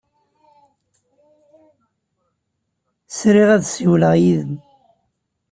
Sriɣ 3.17 3.49
ad 3.55 3.63
ssiwleɣ 3.65 4.13
yid-m. 4.23 4.51